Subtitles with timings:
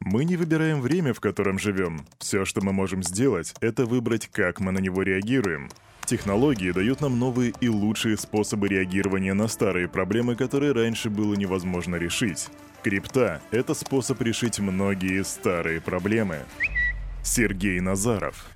[0.00, 2.06] Мы не выбираем время, в котором живем.
[2.18, 5.70] Все, что мы можем сделать, это выбрать, как мы на него реагируем.
[6.04, 11.96] Технологии дают нам новые и лучшие способы реагирования на старые проблемы, которые раньше было невозможно
[11.96, 12.48] решить.
[12.82, 16.40] Крипта— это способ решить многие старые проблемы.
[17.22, 18.46] Сергей Назаров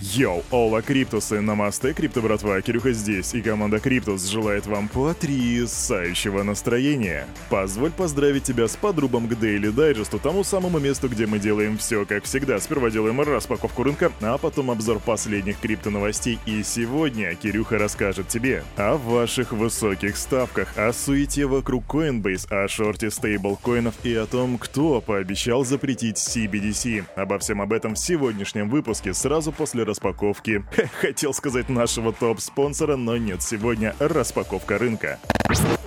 [0.00, 7.26] Yo, Hola Криптусы, намасте, Крипто братва, Кирюха здесь, и команда Криптус желает вам потрясающего настроения.
[7.48, 12.04] Позволь поздравить тебя с подрубом к Daily Digest, тому самому месту, где мы делаем все
[12.04, 12.58] как всегда.
[12.60, 16.38] Сперва делаем распаковку рынка, а потом обзор последних крипто новостей.
[16.44, 23.10] И сегодня Кирюха расскажет тебе о ваших высоких ставках, о суете вокруг Coinbase, о шорте
[23.10, 27.04] стейблкоинов и о том, кто пообещал запретить CBDC.
[27.16, 30.64] Обо всем об этом в сегодняшнем выпуске сразу после распаковки.
[31.00, 35.18] Хотел сказать нашего топ-спонсора, но нет, сегодня распаковка рынка.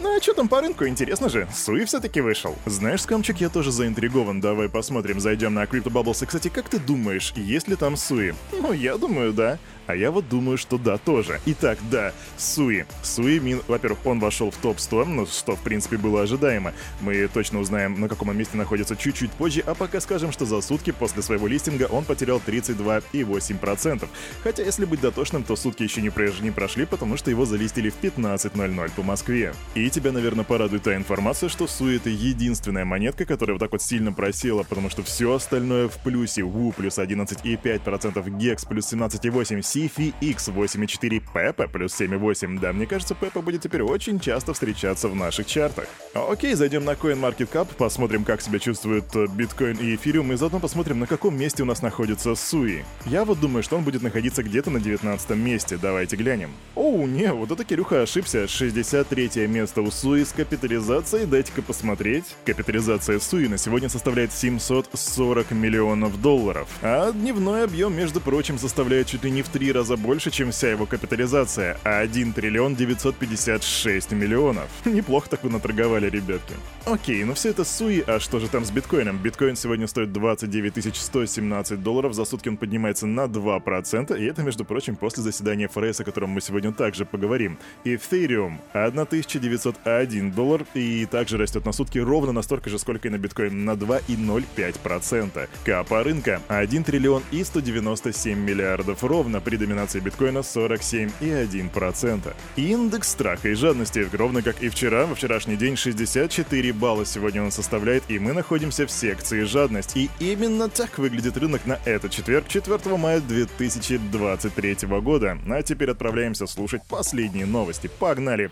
[0.01, 1.47] Ну а что там по рынку, интересно же?
[1.53, 2.55] Суи все-таки вышел.
[2.65, 4.41] Знаешь, скамчик, я тоже заинтригован.
[4.41, 6.23] Давай посмотрим, зайдем на Crypto Bubbles.
[6.23, 8.33] И, кстати, как ты думаешь, есть ли там Суи?
[8.51, 9.59] Ну, я думаю, да.
[9.89, 11.41] А я вот думаю, что да, тоже.
[11.47, 12.85] Итак, да, Суи.
[13.01, 13.63] Суи, мин...
[13.67, 16.73] во-первых, он вошел в топ-100, ну, что, в принципе, было ожидаемо.
[17.01, 20.91] Мы точно узнаем, на каком месте находится чуть-чуть позже, а пока скажем, что за сутки
[20.91, 24.07] после своего листинга он потерял 32,8%.
[24.43, 26.29] Хотя, если быть дотошным, то сутки еще не, про...
[26.39, 29.55] не прошли, потому что его залистили в 15.00 по Москве.
[29.73, 33.81] И тебя, наверное, порадует та информация, что Суи это единственная монетка, которая вот так вот
[33.81, 36.43] сильно просела, потому что все остальное в плюсе.
[36.43, 42.59] ВУ плюс 11,5%, Гекс плюс 17,8%, Сифи X84 Пеппа плюс 7,8.
[42.59, 45.85] Да, мне кажется, Пеппа будет теперь очень часто встречаться в наших чартах.
[46.13, 50.99] Окей, зайдем на CoinMarketCap, посмотрим, как себя чувствуют э, биткоин и эфириум, и заодно посмотрим,
[50.99, 52.83] на каком месте у нас находится Суи.
[53.05, 56.51] Я вот думаю, что он будет находиться где-то на 19 месте, давайте глянем.
[56.75, 62.25] Оу, не, вот это Кирюха ошибся, 63 место у Суи с капитализацией, дайте-ка посмотреть.
[62.43, 69.23] Капитализация Суи на сегодня составляет 740 миллионов долларов, а дневной объем, между прочим, составляет чуть
[69.23, 74.69] ли не в три раза больше, чем вся его капитализация, а 1 триллион 956 миллионов.
[74.85, 76.53] Неплохо так вы наторговали, ребятки.
[76.85, 79.17] Окей, ну все это суи, а что же там с биткоином?
[79.17, 84.65] Биткоин сегодня стоит 29 117 долларов, за сутки он поднимается на 2%, и это, между
[84.65, 87.57] прочим, после заседания ФРС, о котором мы сегодня также поговорим.
[87.83, 93.65] Эфириум 1901 доллар, и также растет на сутки ровно настолько же, сколько и на биткоин,
[93.65, 95.49] на 2,05%.
[95.63, 102.35] Капа рынка 1 триллион и 197 миллиардов ровно при доминации биткоина 47,1%.
[102.55, 107.51] Индекс страха и жадности, ровно как и вчера, во вчерашний день 64 балла сегодня он
[107.51, 109.97] составляет, и мы находимся в секции жадность.
[109.97, 115.39] И именно так выглядит рынок на этот четверг, 4 мая 2023 года.
[115.49, 117.89] А теперь отправляемся слушать последние новости.
[117.99, 118.51] Погнали!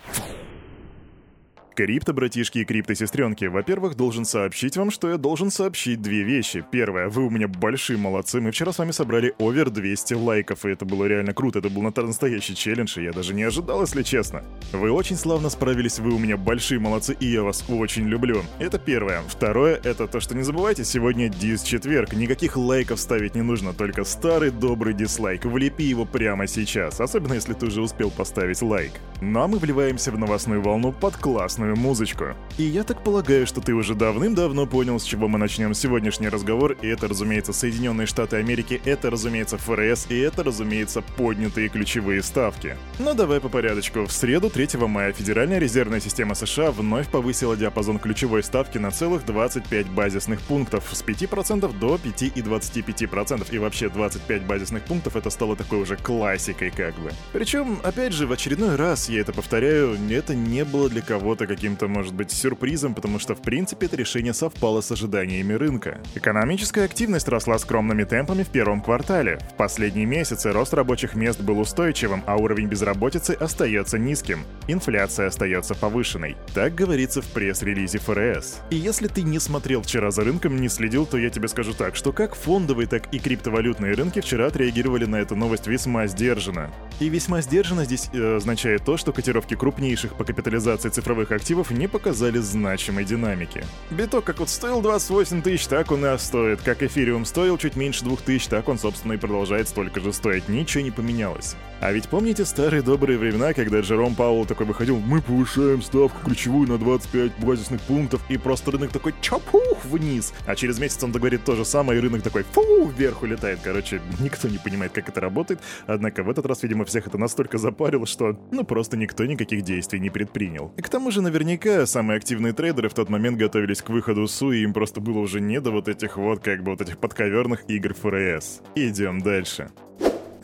[1.78, 6.66] Крипто, братишки и крипто, сестренки, во-первых, должен сообщить вам, что я должен сообщить две вещи.
[6.72, 10.70] Первое, вы у меня большие молодцы, мы вчера с вами собрали овер 200 лайков, и
[10.70, 14.42] это было реально круто, это был настоящий челлендж, и я даже не ожидал, если честно.
[14.72, 18.42] Вы очень славно справились, вы у меня большие молодцы, и я вас очень люблю.
[18.58, 19.22] Это первое.
[19.28, 24.50] Второе, это то, что не забывайте, сегодня дис-четверг, никаких лайков ставить не нужно, только старый
[24.50, 28.94] добрый дизлайк, влепи его прямо сейчас, особенно если ты уже успел поставить лайк.
[29.22, 32.26] Ну а мы вливаемся в новостную волну под классную классную музычку.
[32.58, 36.76] И я так полагаю, что ты уже давным-давно понял, с чего мы начнем сегодняшний разговор,
[36.82, 42.76] и это, разумеется, Соединенные Штаты Америки, это, разумеется, ФРС, и это, разумеется, поднятые ключевые ставки.
[43.00, 44.06] Но давай по порядочку.
[44.06, 49.26] В среду 3 мая Федеральная резервная система США вновь повысила диапазон ключевой ставки на целых
[49.26, 53.48] 25 базисных пунктов с 5% до 5,25%.
[53.52, 57.12] И вообще 25 базисных пунктов это стало такой уже классикой как бы.
[57.34, 61.88] Причем, опять же, в очередной раз я это повторяю, это не было для кого-то каким-то,
[61.88, 66.00] может быть, сюрпризом, потому что, в принципе, это решение совпало с ожиданиями рынка.
[66.13, 69.40] Экономическая активность росла скромными темпами в первом квартале.
[69.53, 74.45] В последние месяцы рост рабочих мест был устойчивым, а уровень безработицы остается низким.
[74.68, 76.38] Инфляция остается повышенной.
[76.53, 78.59] Так говорится в пресс-релизе ФРС.
[78.69, 81.95] И если ты не смотрел вчера за рынком, не следил, то я тебе скажу так,
[81.95, 86.69] что как фондовые, так и криптовалютные рынки вчера отреагировали на эту новость весьма сдержанно.
[87.00, 91.72] И весьма сдержанно здесь э, означает то, что котировки крупнейших по капитализации цифровых активов активов
[91.72, 93.64] не показали значимой динамики.
[93.90, 96.62] Биток как вот стоил 28 тысяч, так он и стоит.
[96.62, 100.50] Как эфириум стоил чуть меньше 2000, так он, собственно, и продолжает столько же стоить.
[100.50, 101.56] Ничего не поменялось.
[101.80, 106.68] А ведь помните старые добрые времена, когда Джером Пауэлл такой выходил, мы повышаем ставку ключевую
[106.68, 110.34] на 25 базисных пунктов, и просто рынок такой чапух вниз.
[110.48, 113.60] А через месяц он договорит то же самое, и рынок такой фу вверх улетает.
[113.64, 115.62] Короче, никто не понимает, как это работает.
[115.86, 120.00] Однако в этот раз, видимо, всех это настолько запарило, что ну просто никто никаких действий
[120.00, 120.74] не предпринял.
[120.78, 124.28] И к тому же, наверное, наверняка самые активные трейдеры в тот момент готовились к выходу
[124.28, 126.98] СУ, и им просто было уже не до вот этих вот, как бы, вот этих
[126.98, 128.62] подковерных игр ФРС.
[128.74, 129.69] Идем дальше.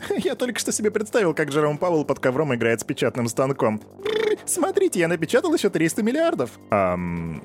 [0.16, 3.82] Я только что себе представил, как Джером Пауэлл под ковром играет с печатным станком.
[4.46, 6.50] Смотрите, я напечатал еще 300 миллиардов.
[6.70, 7.42] Ам...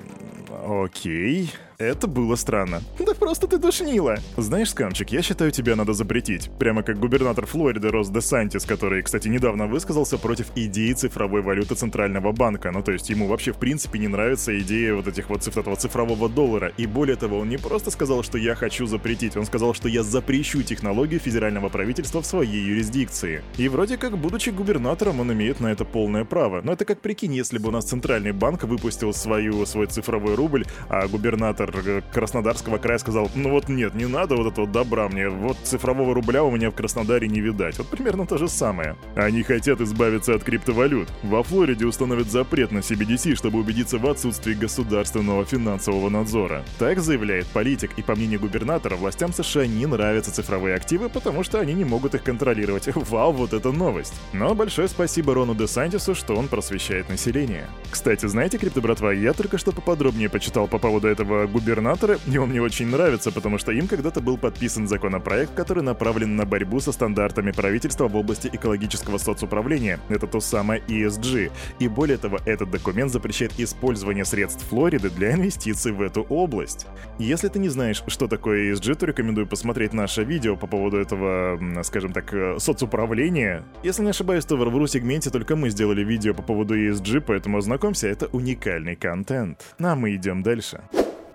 [0.68, 1.50] Окей.
[1.80, 2.82] Это было странно.
[2.98, 4.18] Да просто ты душнила.
[4.36, 6.50] Знаешь, Скамчик, я считаю, тебя надо запретить.
[6.58, 11.74] Прямо как губернатор Флориды Рос де Сантис, который, кстати, недавно высказался против идеи цифровой валюты
[11.74, 12.70] Центрального банка.
[12.70, 16.28] Ну, то есть ему вообще в принципе не нравится идея вот этих вот этого цифрового
[16.28, 16.70] доллара.
[16.76, 20.02] И более того, он не просто сказал, что я хочу запретить, он сказал, что я
[20.02, 23.42] запрещу технологию федерального правительства в своей юрисдикции.
[23.56, 26.60] И вроде как, будучи губернатором, он имеет на это полное право.
[26.62, 30.66] Но это как прикинь, если бы у нас Центральный банк выпустил свою, свой цифровой рубль,
[30.90, 35.28] а губернатор губернатор Краснодарского края сказал, ну вот нет, не надо вот этого добра мне,
[35.28, 37.78] вот цифрового рубля у меня в Краснодаре не видать.
[37.78, 38.96] Вот примерно то же самое.
[39.14, 41.08] Они хотят избавиться от криптовалют.
[41.22, 46.64] Во Флориде установят запрет на CBDC, чтобы убедиться в отсутствии государственного финансового надзора.
[46.78, 51.60] Так заявляет политик, и по мнению губернатора, властям США не нравятся цифровые активы, потому что
[51.60, 52.88] они не могут их контролировать.
[52.94, 54.14] Вау, вот это новость.
[54.32, 57.68] Но большое спасибо Рону Де Сантису, что он просвещает население.
[57.90, 62.62] Кстати, знаете, криптобратва, я только что поподробнее почитал по поводу этого губернаторы, и он мне
[62.62, 67.52] очень нравится, потому что им когда-то был подписан законопроект, который направлен на борьбу со стандартами
[67.52, 70.00] правительства в области экологического соцуправления.
[70.08, 71.52] Это то самое ESG.
[71.78, 76.86] И более того, этот документ запрещает использование средств Флориды для инвестиций в эту область.
[77.18, 81.60] Если ты не знаешь, что такое ESG, то рекомендую посмотреть наше видео по поводу этого,
[81.82, 83.64] скажем так, э, соцуправления.
[83.82, 88.08] Если не ошибаюсь, то в RVRU-сегменте только мы сделали видео по поводу ESG, поэтому ознакомься,
[88.08, 89.74] это уникальный контент.
[89.78, 90.80] Ну а мы идем дальше.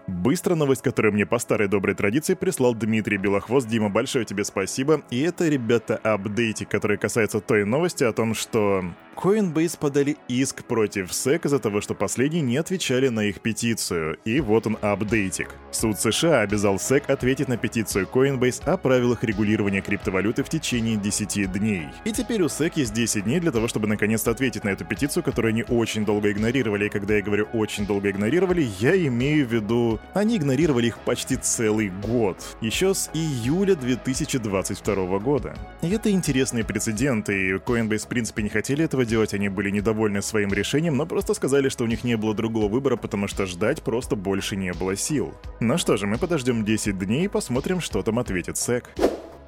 [0.07, 3.67] Быстро новость, которую мне по старой доброй традиции прислал Дмитрий Белохвост.
[3.67, 5.01] Дима, большое тебе спасибо.
[5.09, 8.83] И это, ребята, апдейтик, который касается той новости о том, что
[9.15, 14.17] Coinbase подали иск против SEC из-за того, что последние не отвечали на их петицию.
[14.25, 15.55] И вот он апдейтик.
[15.71, 21.51] Суд США обязал SEC ответить на петицию Coinbase о правилах регулирования криптовалюты в течение 10
[21.53, 21.87] дней.
[22.03, 25.23] И теперь у SEC есть 10 дней для того, чтобы наконец-то ответить на эту петицию,
[25.23, 26.87] которую они очень долго игнорировали.
[26.87, 31.37] И когда я говорю очень долго игнорировали, я имею в виду, они игнорировали их почти
[31.37, 32.37] целый год.
[32.59, 35.55] Еще с июля 2022 года.
[35.81, 40.21] И это интересный прецедент, и Coinbase в принципе не хотели этого делать, они были недовольны
[40.21, 43.81] своим решением, но просто сказали, что у них не было другого выбора, потому что ждать
[43.81, 45.33] просто больше не было сил.
[45.59, 48.85] Ну что же, мы подождем 10 дней и посмотрим, что там ответит SEC.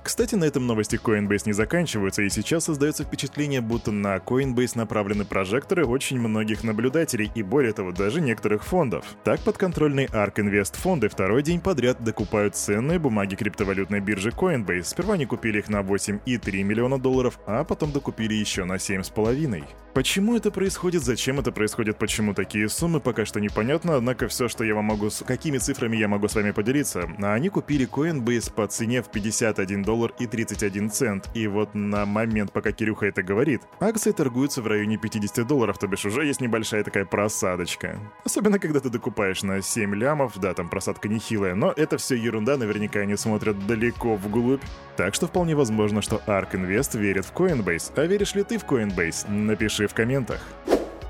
[0.08, 5.26] Кстати, на этом новости Coinbase не заканчиваются, и сейчас создается впечатление, будто на Coinbase направлены
[5.26, 9.04] прожекторы очень многих наблюдателей и более того, даже некоторых фондов.
[9.26, 14.84] Так, подконтрольные ARK Invest фонды второй день подряд докупают ценные бумаги криптовалютной биржи Coinbase.
[14.84, 19.66] Сперва они купили их на 8,3 миллиона долларов, а потом докупили еще на 7,5.
[19.94, 24.64] Почему это происходит, зачем это происходит, почему такие суммы, пока что непонятно, однако все, что
[24.64, 28.68] я вам могу, с какими цифрами я могу с вами поделиться, они купили Coinbase по
[28.68, 33.62] цене в 51 доллар и 31 цент, и вот на момент, пока Кирюха это говорит,
[33.80, 38.00] акции торгуются в районе 50 долларов, то бишь уже есть небольшая такая просадочка.
[38.24, 42.58] Особенно, когда ты докупаешь на 7 лямов, да, там просадка нехилая, но это все ерунда,
[42.58, 44.62] наверняка они смотрят далеко вглубь.
[44.96, 47.94] Так что вполне возможно, что ARK Invest верит в Coinbase.
[47.96, 49.30] А веришь ли ты в Coinbase?
[49.30, 50.42] Напиши в комментах.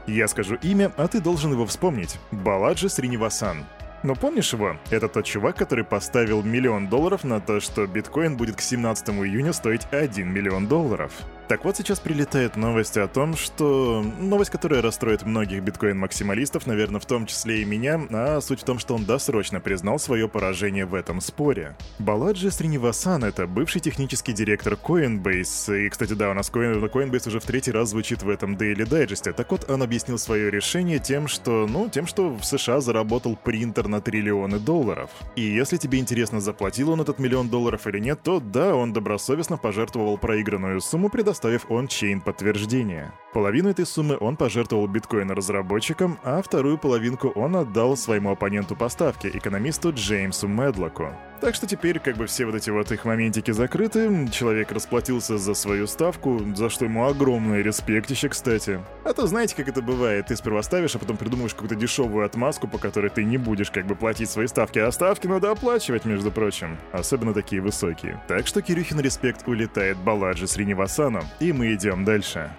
[0.08, 2.18] Я скажу имя, а ты должен его вспомнить.
[2.32, 3.66] Баладжи Сринивасан.
[4.08, 4.78] Но помнишь его?
[4.90, 9.52] Это тот чувак, который поставил миллион долларов на то, что биткоин будет к 17 июня
[9.52, 11.12] стоить 1 миллион долларов.
[11.48, 14.04] Так вот сейчас прилетает новость о том, что...
[14.20, 18.80] Новость, которая расстроит многих биткоин-максималистов, наверное, в том числе и меня, а суть в том,
[18.80, 21.78] что он досрочно признал свое поражение в этом споре.
[22.00, 27.46] Баладжи Сринивасан— это бывший технический директор Coinbase, и, кстати, да, у нас Coinbase уже в
[27.46, 29.32] третий раз звучит в этом Daily Digest.
[29.32, 33.88] Так вот, он объяснил свое решение тем, что, ну, тем, что в США заработал принтер
[33.88, 35.10] на триллионы долларов.
[35.38, 39.56] И если тебе интересно, заплатил он этот миллион долларов или нет, то да, он добросовестно
[39.56, 43.12] пожертвовал проигранную сумму, предоставив предоставив он-чейн подтверждение.
[43.34, 49.92] Половину этой суммы он пожертвовал биткоин-разработчикам, а вторую половинку он отдал своему оппоненту поставки, экономисту
[49.94, 51.10] Джеймсу Медлоку.
[51.40, 55.54] Так что теперь как бы все вот эти вот их моментики закрыты, человек расплатился за
[55.54, 58.80] свою ставку, за что ему огромный респектище, кстати.
[59.04, 62.68] А то знаете, как это бывает, ты сперва ставишь, а потом придумываешь какую-то дешевую отмазку,
[62.68, 66.32] по которой ты не будешь как бы платить свои ставки, а ставки надо оплачивать, между
[66.32, 66.78] прочим.
[66.92, 68.22] Особенно такие высокие.
[68.28, 72.52] Так что Кирюхин респект улетает Баладжи с Ринивасану, и мы идем дальше.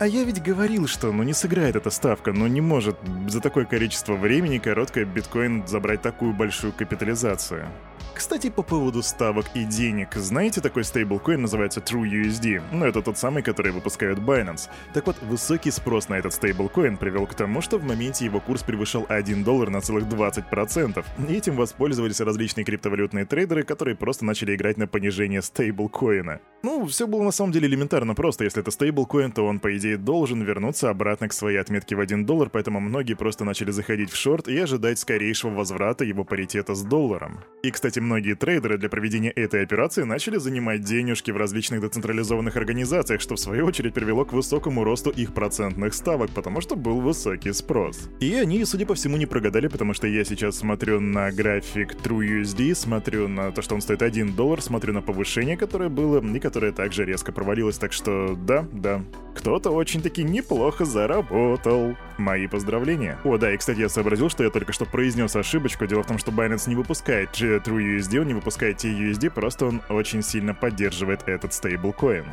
[0.00, 3.64] А я ведь говорил, что ну не сыграет эта ставка, но не может за такое
[3.64, 7.66] количество времени короткое биткоин забрать такую большую капитализацию.
[8.14, 10.14] Кстати, по поводу ставок и денег.
[10.14, 12.62] Знаете, такой стейблкоин называется TrueUSD?
[12.72, 14.68] Ну, это тот самый, который выпускают Binance.
[14.92, 18.62] Так вот, высокий спрос на этот стейблкоин привел к тому, что в моменте его курс
[18.62, 21.04] превышал 1 доллар на целых 20%.
[21.28, 26.40] И этим воспользовались различные криптовалютные трейдеры, которые просто начали играть на понижение стейблкоина.
[26.62, 28.44] Ну, все было на самом деле элементарно просто.
[28.44, 32.26] Если это стейблкоин, то он, по идее, должен вернуться обратно к своей отметке в 1
[32.26, 36.82] доллар, поэтому многие просто начали заходить в шорт и ожидать скорейшего возврата его паритета с
[36.82, 37.40] долларом.
[37.62, 43.20] И, кстати, многие трейдеры для проведения этой операции начали занимать денежки в различных децентрализованных организациях,
[43.20, 47.52] что в свою очередь привело к высокому росту их процентных ставок, потому что был высокий
[47.52, 48.08] спрос.
[48.20, 52.74] И они, судя по всему, не прогадали, потому что я сейчас смотрю на график TrueUSD,
[52.74, 56.72] смотрю на то, что он стоит 1 доллар, смотрю на повышение, которое было, и которое
[56.72, 59.02] также резко провалилось, так что да, да,
[59.38, 61.94] кто-то очень-таки неплохо заработал.
[62.18, 63.18] Мои поздравления.
[63.22, 65.86] О, да, и кстати, я сообразил, что я только что произнес ошибочку.
[65.86, 70.22] Дело в том, что Binance не выпускает TrueUSD, он не выпускает TUSD, просто он очень
[70.22, 72.26] сильно поддерживает этот стейблкоин.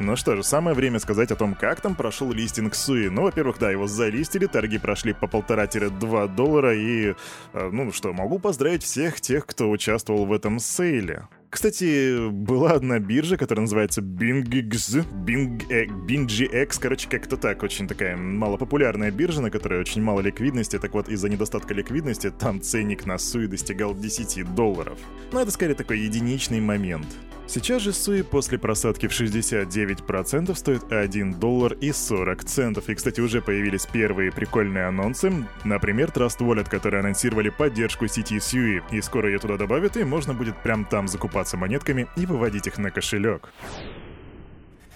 [0.00, 3.06] Ну что же, самое время сказать о том, как там прошел листинг Суи.
[3.06, 7.14] Ну, во-первых, да, его залистили, торги прошли по полтора-два доллара, и,
[7.52, 11.28] э, ну что, могу поздравить всех тех, кто участвовал в этом сейле.
[11.52, 18.16] Кстати, была одна биржа, которая называется BingX, Bing, э, BingGX, короче, как-то так, очень такая
[18.16, 23.18] малопопулярная биржа, на которой очень мало ликвидности, так вот из-за недостатка ликвидности там ценник на
[23.18, 24.98] Суи достигал 10 долларов.
[25.30, 27.06] Но это скорее такой единичный момент.
[27.54, 32.88] Сейчас же Sui после просадки в 69% стоит 1 доллар и 40 центов.
[32.88, 35.30] И, кстати, уже появились первые прикольные анонсы.
[35.62, 38.80] Например, Trust Wallet, которые анонсировали поддержку сети Sui.
[38.90, 42.78] И скоро ее туда добавят, и можно будет прям там закупаться монетками и выводить их
[42.78, 43.50] на кошелек.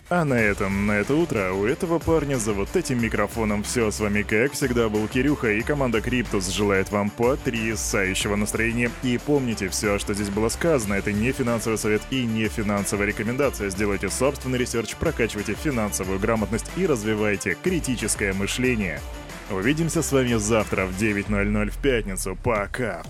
[0.08, 3.90] А на этом, на это утро у этого парня за вот этим микрофоном все.
[3.90, 8.92] С вами, как всегда, был Кирюха, и команда Криптус желает вам потрясающего настроения.
[9.02, 13.68] И помните, все, что здесь было сказано, это не финансовый совет и не финансовая рекомендация.
[13.68, 19.00] Сделайте собственный research, прокачивайте финансовую грамотность и развивайте критическое мышление.
[19.50, 22.38] Увидимся с вами завтра в 9.00 в пятницу.
[22.44, 23.02] Пока!